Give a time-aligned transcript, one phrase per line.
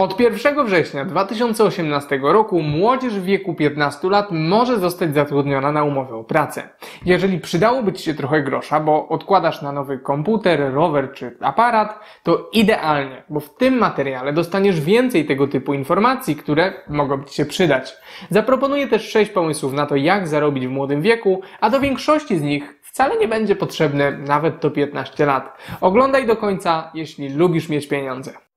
[0.00, 6.16] Od 1 września 2018 roku młodzież w wieku 15 lat może zostać zatrudniona na umowę
[6.16, 6.68] o pracę.
[7.04, 12.50] Jeżeli przydałoby Ci się trochę grosza, bo odkładasz na nowy komputer, rower czy aparat, to
[12.52, 17.96] idealnie, bo w tym materiale dostaniesz więcej tego typu informacji, które mogą Ci się przydać.
[18.30, 22.42] Zaproponuję też 6 pomysłów na to, jak zarobić w młodym wieku, a do większości z
[22.42, 25.58] nich wcale nie będzie potrzebne nawet to 15 lat.
[25.80, 28.49] Oglądaj do końca, jeśli lubisz mieć pieniądze.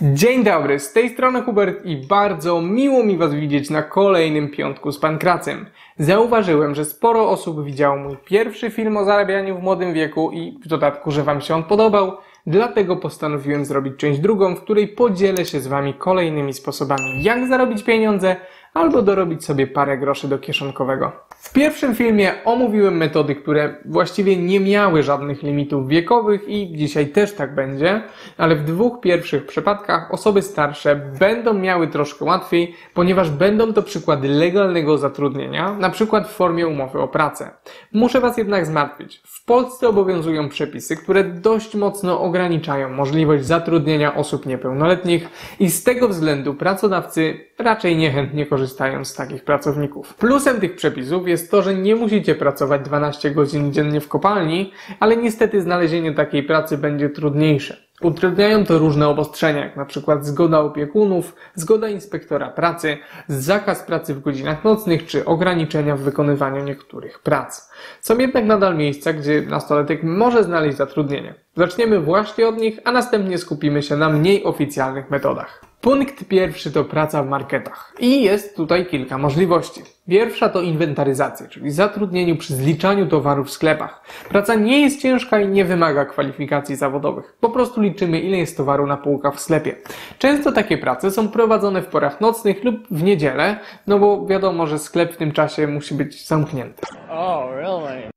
[0.00, 4.92] Dzień dobry, z tej strony Hubert i bardzo miło mi Was widzieć na kolejnym piątku
[4.92, 5.66] z Pankracem.
[5.98, 10.68] Zauważyłem, że sporo osób widziało mój pierwszy film o zarabianiu w młodym wieku i w
[10.68, 15.60] dodatku, że Wam się on podobał, dlatego postanowiłem zrobić część drugą, w której podzielę się
[15.60, 18.36] z Wami kolejnymi sposobami, jak zarobić pieniądze
[18.76, 21.12] albo dorobić sobie parę groszy do kieszonkowego.
[21.38, 27.34] W pierwszym filmie omówiłem metody, które właściwie nie miały żadnych limitów wiekowych i dzisiaj też
[27.34, 28.02] tak będzie,
[28.38, 34.28] ale w dwóch pierwszych przypadkach osoby starsze będą miały troszkę łatwiej, ponieważ będą to przykłady
[34.28, 37.50] legalnego zatrudnienia, na przykład w formie umowy o pracę.
[37.92, 39.20] Muszę Was jednak zmartwić.
[39.24, 45.28] W Polsce obowiązują przepisy, które dość mocno ograniczają możliwość zatrudnienia osób niepełnoletnich
[45.60, 48.65] i z tego względu pracodawcy raczej niechętnie korzystają
[49.04, 50.14] z takich pracowników.
[50.14, 55.16] Plusem tych przepisów jest to, że nie musicie pracować 12 godzin dziennie w kopalni, ale
[55.16, 57.86] niestety znalezienie takiej pracy będzie trudniejsze.
[58.02, 64.20] Utrudniają to różne obostrzenia, jak na przykład zgoda opiekunów, zgoda inspektora pracy, zakaz pracy w
[64.20, 67.70] godzinach nocnych czy ograniczenia w wykonywaniu niektórych prac.
[68.00, 71.34] Są jednak nadal miejsca, gdzie nastolatek może znaleźć zatrudnienie.
[71.56, 75.65] Zaczniemy właśnie od nich, a następnie skupimy się na mniej oficjalnych metodach.
[75.80, 77.94] Punkt pierwszy to praca w marketach.
[78.00, 79.82] I jest tutaj kilka możliwości.
[80.08, 84.02] Pierwsza to inwentaryzacja, czyli zatrudnieniu przy zliczaniu towarów w sklepach.
[84.28, 87.36] Praca nie jest ciężka i nie wymaga kwalifikacji zawodowych.
[87.40, 89.74] Po prostu liczymy ile jest towaru na półkach w sklepie.
[90.18, 94.78] Często takie prace są prowadzone w porach nocnych lub w niedzielę, no bo wiadomo, że
[94.78, 96.82] sklep w tym czasie musi być zamknięty.
[97.10, 98.10] Oh, really?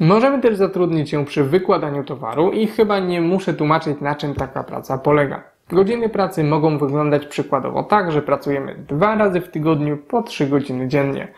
[0.00, 4.64] Możemy też zatrudnić się przy wykładaniu towaru i chyba nie muszę tłumaczyć na czym taka
[4.64, 5.51] praca polega.
[5.72, 10.88] Godziny pracy mogą wyglądać przykładowo tak, że pracujemy dwa razy w tygodniu po 3 godziny
[10.88, 11.28] dziennie.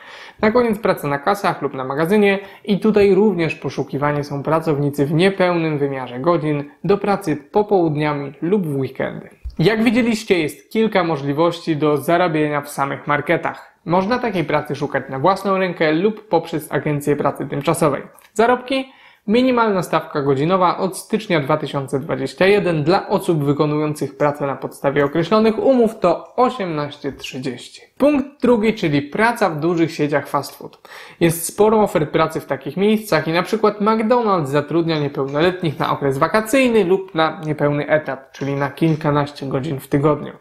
[0.41, 5.13] Na koniec praca na kasach lub na magazynie i tutaj również poszukiwanie są pracownicy w
[5.13, 9.29] niepełnym wymiarze godzin do pracy popołudniami lub w weekendy.
[9.59, 13.75] Jak widzieliście jest kilka możliwości do zarabiania w samych marketach.
[13.85, 18.03] Można takiej pracy szukać na własną rękę lub poprzez agencję pracy tymczasowej.
[18.33, 18.93] Zarobki
[19.27, 26.35] Minimalna stawka godzinowa od stycznia 2021 dla osób wykonujących pracę na podstawie określonych umów to
[26.37, 27.81] 18,30.
[27.99, 30.89] Punkt drugi, czyli praca w dużych sieciach fast food.
[31.21, 36.19] Jest sporo ofert pracy w takich miejscach i na przykład McDonald's zatrudnia niepełnoletnich na okres
[36.19, 40.33] wakacyjny lub na niepełny etat, czyli na kilkanaście godzin w tygodniu.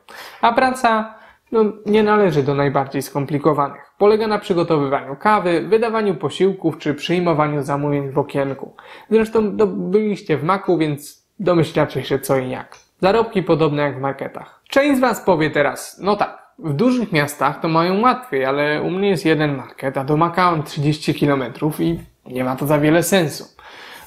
[0.41, 1.22] A praca
[1.53, 3.91] no, nie należy do najbardziej skomplikowanych.
[3.97, 8.75] Polega na przygotowywaniu kawy, wydawaniu posiłków czy przyjmowaniu zamówień w okienku.
[9.09, 12.77] Zresztą no, byliście w maku, więc domyślacie się co i jak.
[13.01, 14.61] Zarobki podobne jak w marketach.
[14.69, 18.89] Część z Was powie teraz, no tak, w dużych miastach to mają łatwiej, ale u
[18.89, 21.43] mnie jest jeden market, a do Maka mam 30 km
[21.79, 23.45] i nie ma to za wiele sensu.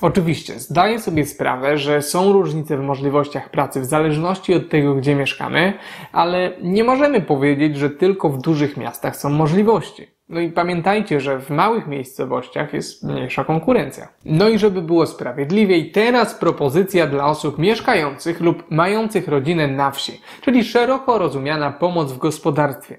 [0.00, 5.14] Oczywiście, zdaję sobie sprawę, że są różnice w możliwościach pracy w zależności od tego, gdzie
[5.14, 5.72] mieszkamy,
[6.12, 10.16] ale nie możemy powiedzieć, że tylko w dużych miastach są możliwości.
[10.28, 14.08] No i pamiętajcie, że w małych miejscowościach jest mniejsza konkurencja.
[14.24, 20.20] No i żeby było sprawiedliwiej, teraz propozycja dla osób mieszkających lub mających rodzinę na wsi,
[20.40, 22.98] czyli szeroko rozumiana pomoc w gospodarstwie.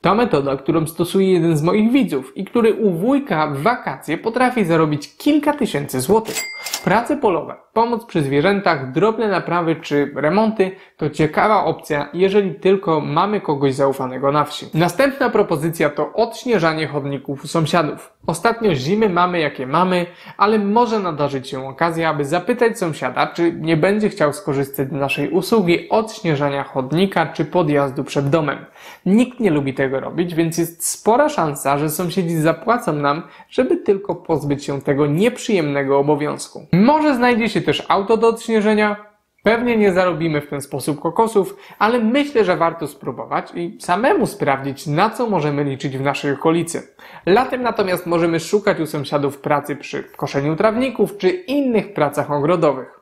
[0.00, 4.64] Ta metoda, którą stosuje jeden z moich widzów i który u wujka w wakacje potrafi
[4.64, 6.36] zarobić kilka tysięcy złotych.
[6.84, 13.40] Prace polowe, pomoc przy zwierzętach, drobne naprawy czy remonty to ciekawa opcja, jeżeli tylko mamy
[13.40, 14.66] kogoś zaufanego na wsi.
[14.74, 18.12] Następna propozycja to odśnieżanie chodników u sąsiadów.
[18.26, 23.76] Ostatnio zimy mamy jakie mamy, ale może nadarzyć się okazja, aby zapytać sąsiada, czy nie
[23.76, 28.58] będzie chciał skorzystać z naszej usługi odśnieżania chodnika czy podjazdu przed domem.
[29.06, 34.14] Nikt nie lubi tego robić, więc jest spora szansa, że sąsiedzi zapłacą nam, żeby tylko
[34.14, 36.66] pozbyć się tego nieprzyjemnego obowiązku.
[36.72, 39.08] Może znajdzie się też auto do odśnieżenia,
[39.42, 44.86] Pewnie nie zarobimy w ten sposób kokosów, ale myślę, że warto spróbować i samemu sprawdzić,
[44.86, 46.82] na co możemy liczyć w naszej okolicy.
[47.26, 52.97] Latem natomiast możemy szukać u sąsiadów pracy przy koszeniu trawników czy innych pracach ogrodowych.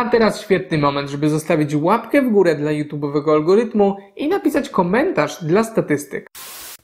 [0.00, 5.44] A teraz świetny moment, żeby zostawić łapkę w górę dla YouTube'owego algorytmu i napisać komentarz
[5.44, 6.30] dla statystyk.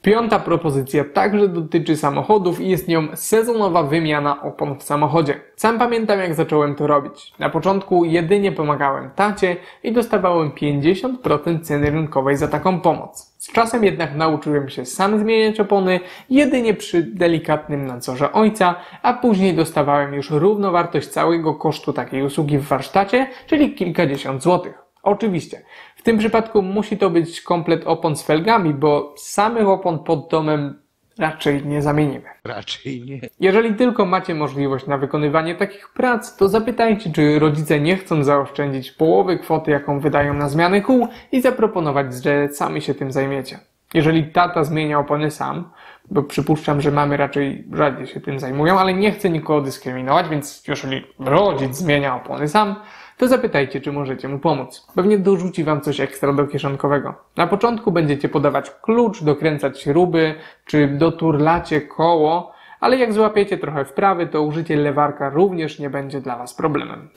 [0.07, 5.39] Piąta propozycja także dotyczy samochodów i jest nią sezonowa wymiana opon w samochodzie.
[5.55, 7.33] Sam pamiętam jak zacząłem to robić.
[7.39, 13.35] Na początku jedynie pomagałem tacie i dostawałem 50% ceny rynkowej za taką pomoc.
[13.37, 15.99] Z czasem jednak nauczyłem się sam zmieniać opony
[16.29, 22.67] jedynie przy delikatnym nadzorze ojca, a później dostawałem już równowartość całego kosztu takiej usługi w
[22.67, 24.87] warsztacie, czyli kilkadziesiąt złotych.
[25.03, 25.61] Oczywiście,
[26.07, 30.79] tym przypadku musi to być komplet opon z felgami, bo samych opon pod domem
[31.17, 32.25] raczej nie zamienimy.
[32.43, 33.19] Raczej nie.
[33.39, 38.91] Jeżeli tylko macie możliwość na wykonywanie takich prac, to zapytajcie, czy rodzice nie chcą zaoszczędzić
[38.91, 43.59] połowy kwoty, jaką wydają na zmianę kół i zaproponować, że sami się tym zajmiecie.
[43.93, 45.69] Jeżeli tata zmienia opony sam,
[46.11, 50.67] bo przypuszczam, że mamy raczej rzadziej się tym zajmują, ale nie chcę nikogo dyskryminować, więc
[50.67, 52.75] jeżeli rodzic zmienia opony sam,
[53.17, 54.87] to zapytajcie, czy możecie mu pomóc.
[54.95, 57.13] Pewnie dorzuci wam coś ekstra do kieszonkowego.
[57.37, 64.27] Na początku będziecie podawać klucz, dokręcać śruby, czy doturlacie koło, ale jak złapiecie trochę wprawy,
[64.27, 67.09] to użycie lewarka również nie będzie dla was problemem.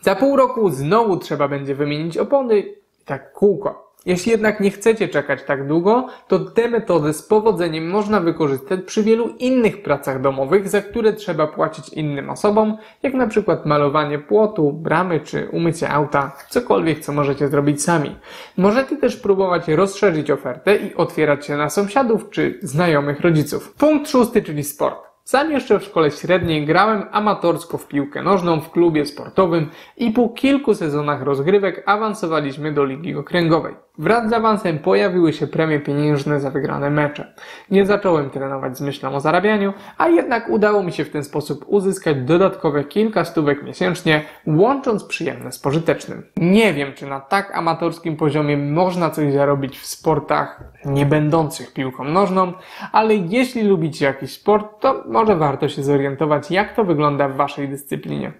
[0.00, 3.89] Za pół roku znowu trzeba będzie wymienić opony i tak kółko.
[4.06, 9.02] Jeśli jednak nie chcecie czekać tak długo, to tę metodę z powodzeniem można wykorzystać przy
[9.02, 14.72] wielu innych pracach domowych, za które trzeba płacić innym osobom, jak na przykład malowanie płotu,
[14.72, 18.16] bramy czy umycie auta, cokolwiek co możecie zrobić sami.
[18.56, 23.74] Możecie też próbować rozszerzyć ofertę i otwierać się na sąsiadów czy znajomych rodziców.
[23.74, 25.09] Punkt szósty, czyli sport.
[25.30, 30.28] Sam jeszcze w szkole średniej grałem amatorsko w piłkę nożną w klubie sportowym i po
[30.28, 33.74] kilku sezonach rozgrywek awansowaliśmy do ligi okręgowej.
[34.00, 37.34] Wraz z awansem pojawiły się premie pieniężne za wygrane mecze.
[37.70, 41.64] Nie zacząłem trenować z myślą o zarabianiu, a jednak udało mi się w ten sposób
[41.68, 46.26] uzyskać dodatkowe kilka stówek miesięcznie, łącząc przyjemne z pożytecznym.
[46.36, 52.04] Nie wiem, czy na tak amatorskim poziomie można coś zarobić w sportach nie będących piłką
[52.04, 52.52] nożną,
[52.92, 57.68] ale jeśli lubicie jakiś sport, to może warto się zorientować, jak to wygląda w waszej
[57.68, 58.32] dyscyplinie.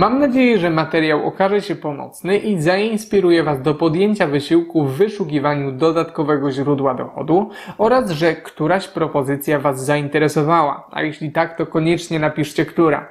[0.00, 5.72] Mam nadzieję, że materiał okaże się pomocny i zainspiruje Was do podjęcia wysiłku w wyszukiwaniu
[5.72, 12.66] dodatkowego źródła dochodu oraz, że któraś propozycja Was zainteresowała, a jeśli tak, to koniecznie napiszcie
[12.66, 13.08] która.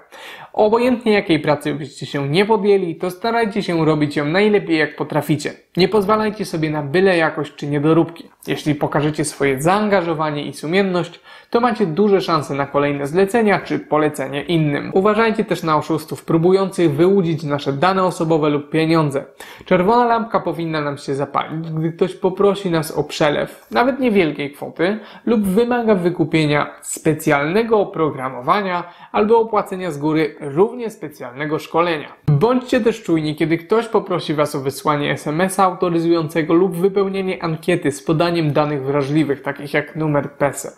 [0.53, 5.53] Obojętnie jakiej pracy byście się nie podjęli, to starajcie się robić ją najlepiej jak potraficie.
[5.77, 8.30] Nie pozwalajcie sobie na byle jakość czy niedoróbki.
[8.48, 11.19] Jeśli pokażecie swoje zaangażowanie i sumienność,
[11.50, 14.92] to macie duże szanse na kolejne zlecenia czy polecenie innym.
[14.94, 19.24] Uważajcie też na oszustów próbujących wyłudzić nasze dane osobowe lub pieniądze.
[19.65, 25.00] Czerwona lampka powinna nam się zapalić, gdy ktoś poprosi nas o przelew, nawet niewielkiej kwoty,
[25.25, 32.13] lub wymaga wykupienia specjalnego oprogramowania albo opłacenia z góry równie specjalnego szkolenia.
[32.27, 38.03] Bądźcie też czujni, kiedy ktoś poprosi Was o wysłanie SMS-a autoryzującego lub wypełnienie ankiety z
[38.03, 40.71] podaniem danych wrażliwych, takich jak numer PESEL.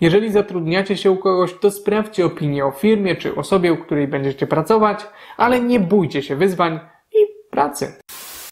[0.00, 4.46] Jeżeli zatrudniacie się u kogoś, to sprawdźcie opinię o firmie czy osobie, u której będziecie
[4.46, 5.06] pracować,
[5.36, 6.80] ale nie bójcie się wyzwań
[7.12, 7.98] i pracy.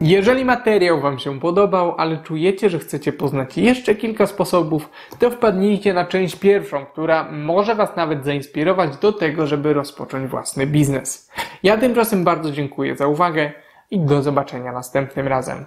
[0.00, 5.94] Jeżeli materiał Wam się podobał, ale czujecie, że chcecie poznać jeszcze kilka sposobów, to wpadnijcie
[5.94, 11.31] na część pierwszą, która może Was nawet zainspirować do tego, żeby rozpocząć własny biznes.
[11.62, 13.52] Ja tymczasem bardzo dziękuję za uwagę
[13.90, 15.64] i do zobaczenia następnym razem.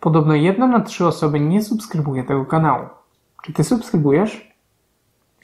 [0.00, 2.88] Podobno jedna na trzy osoby nie subskrybuje tego kanału.
[3.42, 4.54] Czy Ty subskrybujesz?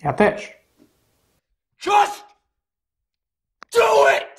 [0.03, 0.59] Ja też.
[3.79, 4.39] do it!